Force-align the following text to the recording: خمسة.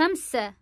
خمسة. 0.00 0.60